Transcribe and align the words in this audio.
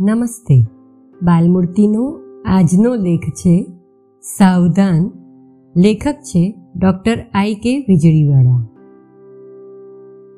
નમસ્તે. 0.00 0.64
બાલમૂર્તિનો 1.22 2.20
આજનો 2.46 2.94
લેખ 2.94 3.20
છે, 3.20 3.66
સાવધાન. 4.38 5.10
લેખક 5.76 6.12
છે 6.12 6.54
ડૉક્ટર 6.76 7.18
આઈ 7.34 7.54
કે 7.54 7.78
વીજળીવાળા. 7.88 8.66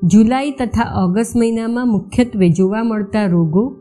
જુલાઈ 0.03 0.51
તથા 0.51 1.05
ઓગસ્ટ 1.05 1.37
મહિનામાં 1.37 1.89
મુખ્યત્વે 1.89 2.49
જોવા 2.49 2.83
મળતા 2.83 3.27
રોગો 3.27 3.77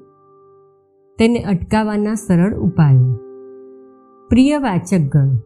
તેને 1.20 1.40
અટકાવવાના 1.40 2.14
સરળ 2.14 2.58
ઉપાયો. 2.60 3.14
પ્રિય 4.30 4.58
વાચકગણ, 4.58 5.38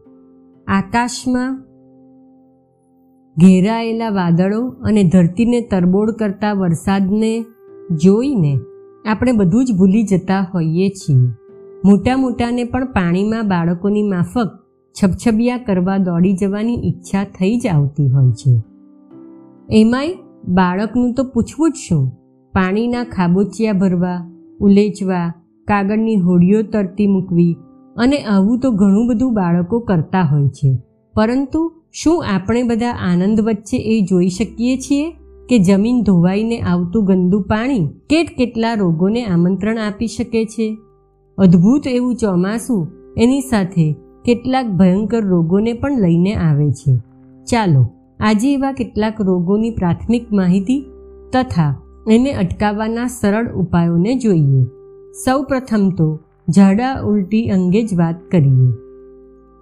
આકાશમાં 0.68 1.60
ઘેરાયેલા 3.38 4.10
વાદળો 4.10 4.68
અને 4.68 5.04
ધરતીને 5.04 5.60
તરબોળ 5.60 6.12
કરતા 6.12 6.52
વરસાદને 6.52 7.44
જોઈને 8.02 8.58
આપણે 9.06 9.32
બધું 9.32 9.64
જ 9.64 9.72
ભૂલી 9.78 10.02
જતા 10.02 10.50
હોઈએ 10.54 10.88
છીએ. 10.88 11.28
મોટા 11.84 12.16
મોટાને 12.16 12.64
પણ 12.64 12.84
પાણીમાં 12.84 13.48
બાળકોની 13.48 14.02
માફક 14.02 14.50
છબછબિયા 14.92 15.56
કરવા 15.56 15.96
દોડી 15.96 16.32
જવાની 16.32 16.74
ઈચ્છા 16.74 17.24
થઈ 17.24 17.58
જ 17.58 17.66
આવતી 17.66 18.10
હોય 18.10 18.30
છે. 18.30 18.62
એમાંય 19.70 20.08
બાળકનું 20.48 21.14
તો 21.14 21.24
પૂછવું 21.24 21.70
જ 21.70 21.74
શું? 21.74 22.08
પાણીના 22.52 23.04
ખાબોચિયા 23.04 23.72
ભરવા, 23.72 24.32
ઉલેચવા, 24.60 25.32
કાગળની 25.68 26.16
હોડીઓ 26.16 26.62
તરતી 26.62 27.06
મૂકવી 27.06 27.56
અને 27.96 28.16
આવું 28.16 28.60
તો 28.60 28.70
ઘણું 28.70 29.08
બધું 29.08 29.34
બાળકો 29.34 29.80
કરતા 29.80 30.22
હોય 30.22 30.48
છે. 30.48 30.78
પરંતુ 31.14 31.72
શું 31.92 32.24
આપણે 32.34 32.62
બધા 32.62 32.90
આનંદ 32.90 33.40
વચ્ચે 33.40 33.76
એ 33.76 34.00
જોઈ 34.00 34.28
શકીએ 34.28 34.76
છીએ? 34.76 35.12
કે 35.50 35.58
જમીન 35.58 36.02
ધોવાઈને 36.02 36.60
આવતું 36.60 37.04
ગંદુ 37.04 37.40
પાણી 37.40 37.86
કેટ 38.10 38.28
કેટલા 38.38 38.74
રોગોને 38.74 39.24
આમંત્રણ 39.24 39.78
આપી 39.78 40.06
શકે 40.06 40.44
છે? 40.44 40.78
અદ્ભુત 41.38 41.86
એવું 41.86 42.16
ચોમાસું 42.16 42.88
એની 43.18 43.40
સાથે 43.40 43.96
કેટલાક 44.24 44.66
ભયંકર 44.66 45.24
રોગોને 45.24 45.72
પણ 45.72 46.00
લઈને 46.00 46.34
આવે 46.34 46.70
છે. 46.70 46.96
ચાલો, 47.44 47.90
આજે 48.20 48.54
એવા 48.54 48.72
કેટલાક 48.72 49.20
રોગોની 49.20 49.70
પ્રાથમિક 49.70 50.32
માહિતી 50.32 50.84
તથા 51.32 51.82
એને 52.10 52.32
અટકાવવાના 52.32 53.06
સરળ 53.06 53.54
ઉપાયોને 53.54 54.14
જોઈએ. 54.14 54.64
સૌ 55.24 55.42
પ્રથમ 55.42 55.90
તો 55.90 56.20
ઝાડા 56.48 57.02
ઉલટી 57.06 57.50
અંગે 57.50 57.82
જ 57.82 57.94
વાત 57.94 58.30
કરીએ. 58.30 58.70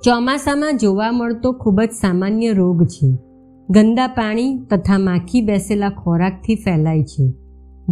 ચોમાસામાં 0.05 0.77
જોવા 0.77 1.13
મળતો 1.13 1.53
ખૂબ 1.53 1.81
જ 1.81 1.91
સામાન્ય 1.91 2.53
રોગ 2.53 2.85
છે. 2.85 3.28
ગંદા 3.71 4.07
પાણી 4.07 4.59
તથા 4.59 4.99
માખી 4.99 5.41
બેસેલા 5.41 5.91
ખોરાકથી 5.91 6.55
ફેલાય 6.55 7.03
છે. 7.03 7.33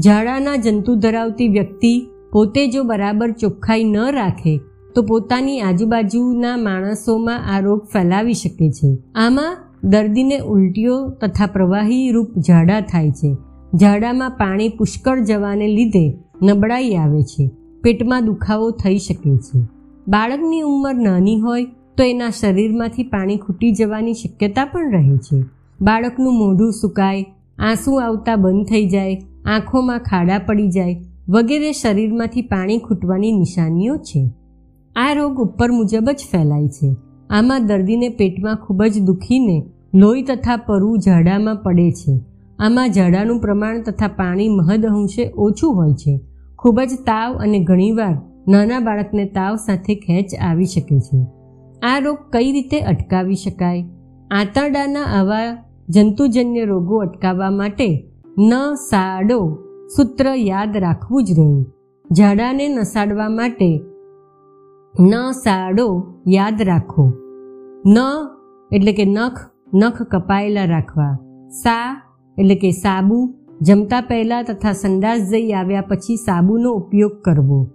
ઝાડાના 0.05 0.57
જંતુ 0.57 0.95
ધરાવતી 0.95 1.49
વ્યક્તિ 1.49 2.07
પોતે 2.33 2.67
જો 2.67 2.83
બરાબર 2.83 3.31
ચોખ્ખાઈ 3.31 3.85
ન 3.85 3.97
રાખે, 3.97 4.61
તો 4.95 5.03
પોતાની 5.03 5.61
આજુબાજુના 5.61 6.57
માણસોમાં 6.57 7.57
આ 7.57 7.61
રોગ 7.61 7.85
ફેલાવી 7.93 8.35
શકે 8.35 8.71
છે. 8.71 8.99
આમાં 9.15 9.57
દર્દીને 9.85 10.39
ઉલટીઓ 10.39 11.11
તથા 11.11 11.47
પ્રવાહી 11.47 12.11
રૂપ 12.11 12.39
ઝાડા 12.39 12.81
થાય 12.81 13.11
છે. 13.11 13.37
ઝાડામાં 13.75 14.31
પાણી 14.31 14.69
પુષ્કળ 14.69 15.21
જવાને 15.21 15.69
લીધે 15.69 16.19
નબળાઈ 16.43 16.95
આવે 16.95 17.23
છે. 17.23 17.51
પેટમાં 17.83 18.25
દુખાવો 18.25 18.71
થઈ 18.71 18.99
શકે 18.99 19.37
છે. 19.37 19.59
બાળકની 20.09 20.61
ઉંમર 20.61 20.95
નાની 20.95 21.41
હોય, 21.41 21.65
તો 21.97 22.03
એના 22.03 22.31
શરીરમાંથી 22.31 23.03
પાણી 23.03 23.37
ખૂટી 23.37 23.73
જવાની 23.73 24.15
શક્યતા 24.15 24.65
પણ 24.65 24.93
રહે 24.93 25.17
છે. 25.17 25.56
બાળકનું 25.81 26.39
મોઢું 26.39 26.73
સુકાય, 26.73 27.25
આંસુ 27.59 27.95
આવતા 27.95 28.37
બંધ 28.37 28.67
થઈ 28.67 28.89
જાય, 28.89 29.21
આંખોમાં 29.45 29.99
ખાડા 29.99 30.39
પડી 30.39 30.69
જાય, 30.69 31.05
વગેરે 31.29 31.73
શરીરમાંથી 31.73 32.43
પાણી 32.43 32.79
ખૂટવાની 32.79 33.33
નિશાનીઓ 33.33 33.97
છે. 33.97 34.31
આ 34.97 35.13
રોગ 35.13 35.41
ઉપર 35.41 35.71
મુજબ 35.71 36.11
જ 36.11 36.17
ફેલાય 36.33 36.69
છે. 36.69 36.97
આમાં 37.31 37.67
દર્દીને 37.67 38.09
પેટમાં 38.09 38.57
ખૂબ 38.57 38.85
જ 38.85 39.01
દુખીને 39.01 39.67
લોહી 39.95 40.23
તથા 40.23 40.57
પરવું 40.57 40.99
ઝાડામાં 40.99 41.57
પડે 41.57 41.91
છે. 41.91 42.21
આમાં 42.59 42.93
ઝાડાનું 42.93 43.41
પ્રમાણ 43.41 43.83
તથા 43.83 44.09
પાણી 44.09 44.49
મહદઅંશે 44.49 45.33
ઓછું 45.39 45.75
હોય 45.75 45.93
છે. 45.93 46.21
ખૂબ 46.59 46.81
જ 46.81 46.91
તાવ 46.95 47.39
અને 47.39 47.59
ઘણીવાર 47.59 48.19
નાના 48.49 48.81
બાળકને 48.81 49.25
તાવ 49.25 49.57
સાથે 49.57 49.95
ખેંચ 49.95 50.35
આવી 50.41 50.65
શકે 50.65 51.01
છે. 51.01 51.27
આ 51.83 51.99
રોગ 51.99 52.19
કઈ 52.33 52.53
રીતે 52.53 52.81
અટકાવી 52.81 53.35
શકાય? 53.35 53.85
આંતરડાના 54.31 55.03
આવા 55.03 55.65
જંતુજન્ય 55.89 56.65
રોગો 56.65 56.97
અટકાવવા 56.97 57.51
માટે 57.51 58.09
ન 58.39 58.75
સાડો 58.75 59.59
સૂત્ર 59.97 60.29
યાદ 60.37 60.77
રાખવું 60.77 61.25
જ 61.25 61.31
રહ્યું. 61.39 61.75
ઝાડાને 62.13 62.69
નસાડવા 62.69 63.29
માટે 63.29 63.81
ન 65.01 65.31
સાડો 65.31 66.05
યાદ 66.29 66.63
રાખો. 66.63 67.13
ન 67.87 67.97
એટલે 68.73 68.93
કે 68.93 69.05
નખ 69.05 69.39
નખ 69.75 70.03
કપાયેલા 70.03 70.65
રાખવા. 70.65 71.19
સા 71.49 72.03
એટલે 72.39 72.55
કે 72.55 72.71
સાબુ, 72.71 73.35
જમતા 73.61 74.01
પહેલાં 74.01 74.45
તથા 74.45 74.73
સંડાસ 74.73 75.19
જઈ 75.31 75.51
આવ્યા 75.51 75.81
પછી 75.81 76.17
સાબુનો 76.17 76.73
ઉપયોગ 76.73 77.23
કરવો. 77.23 77.67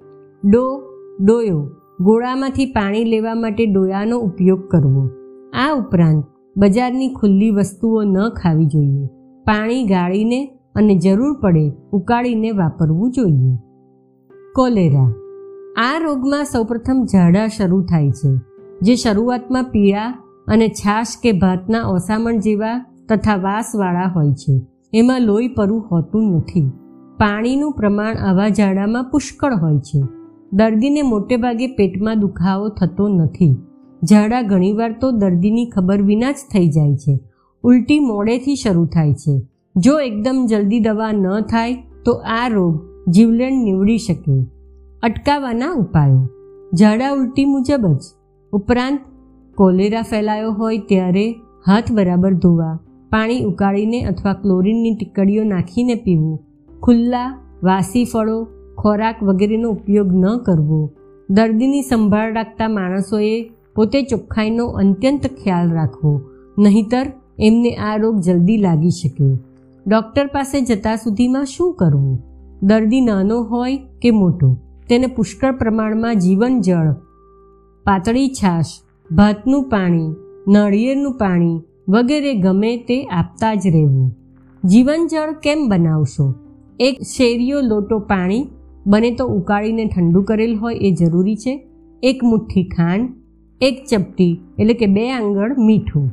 ડો, 0.45 0.81
ડોયો. 1.21 1.69
ગોળામાંથી 1.99 2.65
પાણી 2.65 3.03
લેવા 3.03 3.35
માટે 3.35 3.65
ડોયાનો 3.65 4.19
ઉપયોગ 4.19 4.67
કરવો. 4.67 5.09
આ 5.53 5.75
ઉપરાંત 5.77 6.23
બજારની 6.55 7.13
ખુલ્લી 7.13 7.51
વસ્તુઓ 7.51 8.03
ન 8.03 8.29
ખાવી 8.29 8.65
જોઈએ. 8.65 9.07
પાણી 9.45 9.83
ગાળીને 9.83 10.45
અને 10.75 10.95
જરૂર 10.95 11.33
પડે 11.41 11.71
ઉકાળીને 11.91 12.51
વાપરવું 12.51 13.11
જોઈએ. 13.11 13.55
કોલેરા. 14.55 15.13
આ 15.77 15.97
રોગમાં 15.97 16.45
સૌપ્રથમ 16.45 17.05
ઝાડા 17.13 17.47
શરૂ 17.47 17.81
થાય 17.81 18.11
છે, 18.11 18.31
જે 18.81 18.95
શરૂઆતમાં 18.95 19.63
પીળા 19.63 20.07
અને 20.47 20.67
છાશ 20.67 21.07
કે 21.23 21.31
ભાતના 21.31 21.83
ઓસામણ 21.83 22.39
જેવા 22.39 22.85
તથા 23.09 23.35
વાસવાળા 23.35 24.11
હોય 24.15 24.33
છે. 24.33 24.61
એમાં 24.93 25.21
લોહી 25.21 25.47
પરું 25.47 25.81
હોતું 25.91 26.35
નથી. 26.35 26.71
પાણીનું 27.17 27.73
પ્રમાણ 27.73 28.15
આવા 28.15 28.49
ઝાડામાં 28.49 29.09
પુષ્કળ 29.09 29.53
હોય 29.53 29.79
છે. 29.79 30.01
દર્દીને 30.53 31.01
મોટેભાગે 31.01 31.67
પેટમાં 31.67 32.19
દુખાવો 32.19 32.69
થતો 32.69 33.07
નથી. 33.07 33.55
ઝાડા 34.03 34.41
ઘણીવાર 34.41 34.91
તો 35.01 35.11
દર્દીની 35.11 35.69
ખબર 35.69 36.01
વિના 36.01 36.31
જ 36.31 36.35
થઈ 36.53 36.67
જાય 36.67 36.95
છે. 36.95 37.19
ઉલટી 37.63 37.99
મોડેથી 37.99 38.55
શરૂ 38.55 38.85
થાય 38.85 39.13
છે. 39.13 39.41
જો 39.75 39.99
એકદમ 39.99 40.45
જલ્દી 40.49 40.79
દવા 40.79 41.11
ન 41.11 41.39
થાય, 41.39 41.77
તો 42.05 42.11
આ 42.11 42.47
રોગ 42.47 42.79
જીવલેણ 43.09 43.51
નીવડી 43.51 43.97
શકે. 43.97 44.45
અટકાવવાના 45.03 45.71
ઉપાયો. 45.71 46.29
ઝાડા 46.73 47.11
ઉલટી 47.11 47.45
મુજબ 47.45 47.87
જ. 47.87 48.01
ઉપરાંત, 48.53 48.99
કોલેરા 49.55 50.01
ફેલાયો 50.01 50.51
હોય 50.51 50.77
ત્યારે 50.77 51.31
હાથ 51.67 51.91
બરાબર 51.91 52.33
ધોવા, 52.33 52.79
પાણી 53.09 53.43
ઉકાળીને 53.43 54.03
અથવા 54.03 54.33
ક્લોરીનની 54.33 54.95
ટીકડીઓ 54.95 55.43
નાખીને 55.43 55.95
પીવું, 55.95 56.39
ખુલ્લા 56.79 57.39
વાસી 57.63 58.05
ફળો, 58.05 58.47
ખોરાક 58.77 59.23
વગેરેનો 59.23 59.69
ઉપયોગ 59.69 60.13
ન 60.13 60.37
કરવો. 60.37 60.91
દર્દીની 61.29 61.81
સંભાળ 61.81 62.33
રાખતા 62.33 62.69
માણસોએ 62.69 63.51
પોતે 63.75 64.01
ચોખ્ખાઈનો 64.01 64.65
અત્યંત 64.65 65.27
ખ્યાલ 65.27 65.71
રાખવો, 65.71 66.21
નહીતર 66.59 67.07
એમને 67.39 67.75
આ 67.75 67.95
રોગ 67.95 68.19
જલ્દી 68.19 68.57
લાગી 68.57 68.89
શકે. 68.89 69.37
ડૉક્ટર 69.87 70.27
પાસે 70.27 70.61
જતા 70.61 70.95
સુધીમાં 70.95 71.45
શું 71.45 71.73
કરવું? 71.73 72.19
દર્દી 72.63 73.01
નાનો 73.01 73.43
હોય 73.43 73.77
કે 74.01 74.11
મોટો, 74.11 74.57
તેને 74.89 75.07
પુષ્કળ 75.07 75.57
પ્રમાણમાં 75.57 76.19
જીવન 76.19 76.61
જળ, 76.61 76.93
પાતળી 77.83 78.29
છાશ, 78.29 78.65
ભાતનું 79.11 79.69
પાણી, 79.69 80.15
નાળિયેરનું 80.47 81.17
પાણી 81.17 81.61
વગેરે 81.89 82.33
ગમે 82.33 82.77
તે 82.77 83.03
આપતા 83.03 83.53
જ 83.53 83.67
રહેવું. 83.67 84.15
જીવન 84.65 85.07
જળ 85.07 85.33
કેમ 85.43 85.69
બનાવશો? 85.69 86.33
એક 86.79 87.01
શેરીઓ 87.01 87.61
લોટો 87.61 87.99
પાણી 87.99 88.47
બને 88.87 89.11
તો 89.11 89.27
ઉકાળીને 89.27 89.85
ઠંડુ 89.85 90.21
કરેલ 90.21 90.55
હોય 90.55 90.75
એ 90.75 90.91
જરૂરી 90.91 91.35
છે? 91.35 91.67
એક 92.03 92.23
મુઠ્ઠી 92.23 92.63
ખાંડ 92.63 93.20
એક 93.63 93.85
ચપટી, 93.89 94.41
એટલે 94.59 94.73
કે 94.73 94.85
બે 94.85 95.11
આંગળ 95.11 95.55
મીઠું. 95.57 96.11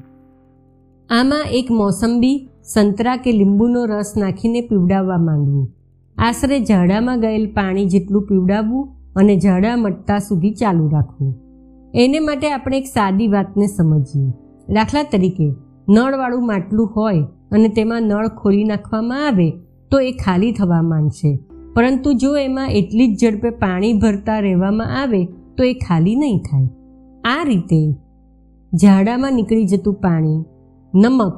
આમાં 1.11 1.45
એક 1.53 1.71
મોસંબી, 1.71 2.49
સંતરા 2.65 3.17
કે 3.17 3.33
લીંબુનો 3.33 3.85
રસ 3.85 4.15
નાખીને 4.17 4.61
પીવડાવવા 4.61 5.17
માંડવું. 5.17 5.75
આશરે 6.17 6.61
ઝાડામાં 6.61 7.21
ગયેલ 7.21 7.47
પાણી 7.47 7.85
જેટલું 7.85 8.23
પીવડાવવું 8.23 8.89
અને 9.17 9.39
ઝાડા 9.39 9.77
મટતા 9.77 10.19
સુધી 10.19 10.51
ચાલુ 10.51 10.89
રાખવું. 10.89 11.35
એને 11.95 12.19
માટે 12.19 12.53
આપણે 12.53 12.79
એક 12.79 12.87
સાદી 12.87 13.29
વાતને 13.29 13.67
સમજીએ. 13.67 14.33
દાખલા 14.75 15.03
તરીકે, 15.03 15.53
નળવાળું 15.89 16.47
માટલું 16.47 16.87
હોય 16.97 17.25
અને 17.53 17.69
તેમાં 17.69 18.03
નળ 18.03 18.29
ખોલી 18.29 18.65
નાખવામાં 18.65 19.27
આવે, 19.27 19.51
તો 19.91 20.01
એ 20.01 20.13
ખાલી 20.13 20.53
થવા 20.53 20.83
માંડશે. 20.83 21.39
પરંતુ 21.75 22.13
જો 22.13 22.37
એમાં 22.37 22.69
એટલી 22.69 23.15
જ 23.15 23.21
ઝડપે 23.21 23.51
પાણી 23.51 23.93
ભરતા 23.93 24.39
રહેવામાં 24.39 25.03
આવે, 25.03 25.25
તો 25.57 25.65
એ 25.65 25.73
ખાલી 25.73 26.15
નહીં 26.15 26.39
થાય. 26.39 26.69
આ 27.29 27.43
રીતે 27.43 27.95
ઝાડામાં 28.73 29.33
નીકળી 29.33 29.67
જતું 29.67 29.95
પાણી 29.95 30.45
નમક 30.95 31.33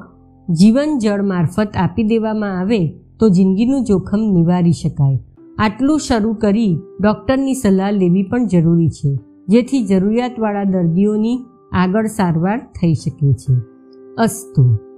જીવન 0.49 0.97
જળ 0.97 1.21
મારફત 1.21 1.77
આપી 1.77 2.03
દેવામાં 2.03 2.59
આવે 2.59 2.79
તો 3.19 3.29
જિંદગીનું 3.29 3.83
જોખમ 3.83 4.19
નિવારી 4.33 4.71
શકાય. 4.71 5.19
આટલું 5.59 5.99
શરૂ 5.99 6.33
કરી 6.33 6.77
ડૉક્ટરની 7.01 7.53
સલાહ 7.53 7.91
લેવી 7.91 8.23
પણ 8.23 8.47
જરૂરી 8.47 8.89
છે, 8.89 9.17
જેથી 9.47 9.87
જરૂરિયાતવાળા 9.87 10.63
દર્દીઓની 10.63 11.37
આગળ 11.71 12.05
સારવાર 12.05 12.57
થઈ 12.59 12.93
શકે 12.93 13.33
છે. 13.33 13.53
અસ્તુ. 14.17 14.90